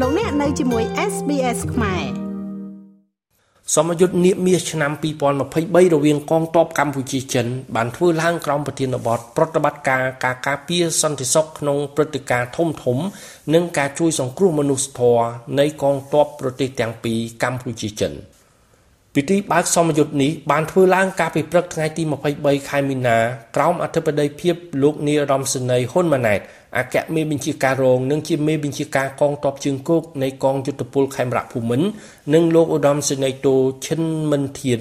[0.00, 2.04] លោកអ្នកនៅជាមួយ SBS ខ្មែរ
[3.74, 4.92] សមយុទ្ធនាមាសឆ្នាំ
[5.42, 12.98] 2023រវាងកងទ័ពកម្ពុជាចិនបានធ្វើឡើងក្រោមប្រធានបទប្រតិបត្តិការការការពារសន្តិសុខក្នុងព្រឹត្តិការណ៍ធំធំ
[13.54, 15.24] និងការជួយសង្គ្រោះមនុស្សធម៌
[15.58, 18.14] នៃកងទ័ពប្រទេសទាំងពីរកម្ពុជាចិន។
[19.16, 22.02] ពិធីបើកសមយុទ្ធនេះបានធ្វើឡើងកាលពីព្រឹកថ្ងៃទី
[22.36, 23.16] 23ខែមីនា
[23.56, 26.40] ក្រោមអធិបតីភាពលោកនីរមសេនីហ៊ុនម៉ាណែត
[26.78, 31.86] អគ្គមេបញ្ជាការរងនិងជាមេបញ្ជាការកងទ័ពជើងគោកនៃកងយុទ្ធពលខេមរៈភូមិន្ទ
[32.34, 33.56] និងលោកឧត្តមសេនីយ៍តូ
[33.86, 34.80] ឈិនមិនធាន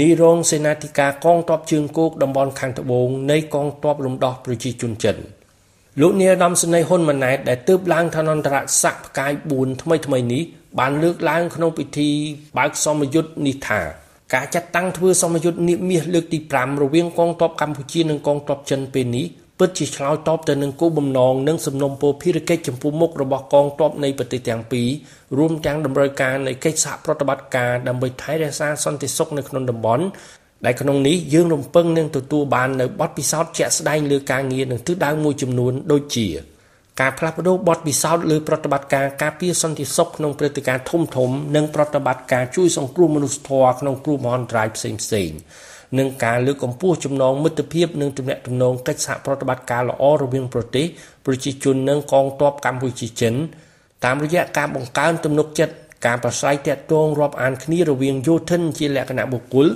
[0.00, 5.16] នាយរងសេនាធិការកងទ័ពជើងគោកតំបន់ខាងត្បូងនៃកងទ័ពរំដោះប្រជាជនចិន
[6.00, 10.44] លោកនាយឧត្តមសេនីយ៍ហ៊ុនម៉ាណែតដែលទើបឡើងឋានន្តរស័ក្តិផ្កាយ4ថ្មីថ្មីនេះ
[10.78, 12.10] បានលើកឡើងក្នុងពិធី
[12.58, 13.80] បើកសមយុទ្ធនេះថា
[14.34, 19.26] ការចាត់តាំងធ្វើសមយុទ្ធនាមាសលើកទី5រវាងកងទ័ពកម្ពុជានិងកងទ័ពចិនពេលនេះ
[19.58, 24.88] ពិតជាឆ្លើយតបទៅនឹងគោលបំណងនិងសំណុំពរភារកិច្ចចំពោះមុខរបស់កងទ័ពនៃប្រទេសទាំងពីរ
[25.38, 30.04] រួមទាំងតម្រូវការនៃកិច្ចសហប្រតិបត្តិការដើម្បីថែរក្សាសន្តិសុខនៅក្នុងតំបន់
[30.64, 36.28] ដែលក្នុងនេះយើងរំពឹងនឹងទទួលបាននៅបទពិសោធន៍ជាក់ស្ដែងលើការងារនិងទិសដៅមួយចំនួនដូចជា
[37.00, 45.30] ការផ្លាស់ប្តូរបទពិសោធន៍លើប្រតិបត្តិការការពារសន្តិសុខក្នុងព្រឹត្តិការណ៍ធំធំនិងប្រតិបត្តិការជួយសង្គ្រោះមនុស្សធម៌ក្នុងគ្រោះមហន្តរាយផ្សេងផ្សេង
[45.98, 50.86] និងការលើកកម្ពស់ចំណងមិត្តភាពនិងទំនាក់ទំនងកិច្ចសហប្រតិបត្តិការល្អរវាងប្រទេស
[51.26, 53.34] ប្រជាជននិងកងទ័ពកម្ពុជាចិន
[54.04, 55.74] តាមរយៈការបង្កើនទំនុកចិត្ត
[56.06, 59.66] ការប្រស្រ័យទាក់ទងរាប់អានគ្នារវាងយោធិនជាលក្ខណៈបុគ្គល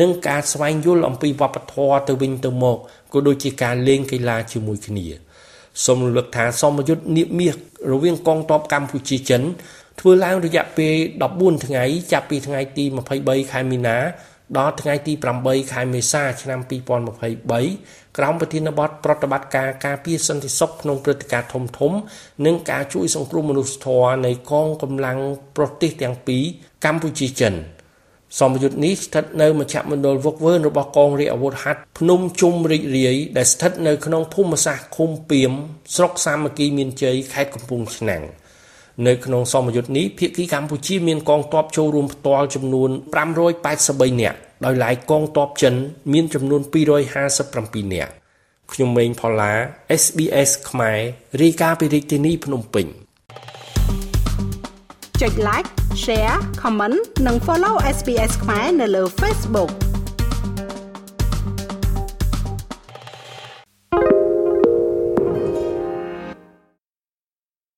[0.00, 2.78] និងការស្វែងយល់អំពីវប្បធម៌ទៅវិញទៅមក
[3.12, 5.06] ក៏ដូចជាការលេងកីឡាជាមួយគ្នា។
[5.84, 7.54] សូមរំលឹកថាសមយុទ្ធនាមាស
[7.92, 9.42] រវាងកងទ័ពកម្ពុជាចិន
[10.00, 10.94] ធ្វើឡើងរយៈពេល
[11.30, 12.84] 14ថ្ងៃចាប់ពីថ្ងៃទី
[13.18, 13.98] 23ខែមីនា
[14.58, 21.92] ដល់ថ្ងៃទី8ខែមេសាឆ្នាំ2023ក្រោមប្រធានបទប្រតិបត្តិការការពារសន្តិសុខក្នុងព្រឹត្តិការណ៍ធំធំ
[22.46, 25.18] និងការជួយសង្គ្រោះមនុស្សធម៌នៃកងកម្លាំង
[25.56, 26.42] ប្រទេសទាំងពីរ
[26.84, 27.54] កម្ពុជាចិន។
[28.38, 35.50] សមយុទ្ធនេះស្ថិតនៅមជ្ឈមណ្ឌលវឹកវើរបស់កងរាជអាវុធហត្ថភ្នំជុំរីករាយដែលស្ថិតនៅក្នុងភូមិសាស្ត្រឃុំពីម
[35.94, 38.22] ស្រុកសាមគ្គីមានជ័យខេត្តកំពង់ឆ្នាំង
[39.06, 42.90] នៅក្នុងសមយុទ្ធនេះភាគីកម្ពុជាមានកងទ័ពចូលរួមផ្ទាល់ចំនួន
[43.54, 45.74] 583នាក់ដោយឡែកកងទ័ពចិន
[46.12, 46.60] មានចំនួន
[47.26, 48.12] 257នាក់
[48.72, 49.52] ខ្ញុំម៉េងផល្លា
[50.02, 50.98] SBS ខ្មែរ
[51.42, 52.86] រាយការណ៍ពីរាជធានីភ្នំពេញ
[55.22, 59.70] ចុច like share comment និង follow SBS ខ្មែរនៅលើ Facebook